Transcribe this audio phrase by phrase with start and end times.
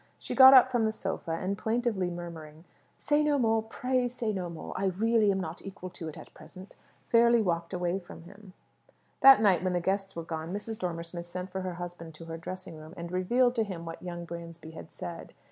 [0.17, 2.63] She got up from the sofa, and plaintively murmuring,
[2.97, 4.73] "Say no more; pray say no more.
[4.75, 6.73] I really am not equal to it at present,"
[7.09, 8.53] fairly walked away from him.
[9.19, 10.79] That night when the guests were gone, Mrs.
[10.79, 14.01] Dormer Smith sent for her husband to her dressing room, and revealed to him what
[14.01, 15.35] young Bransby had said.